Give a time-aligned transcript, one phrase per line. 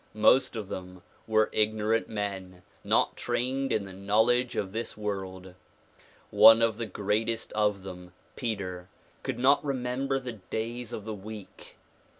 [0.17, 5.53] Most of them were ignorant men not trained in the knowledge of this world.
[6.31, 8.89] One of the greatest of them, Peter,
[9.21, 11.75] could not remember the days of the week.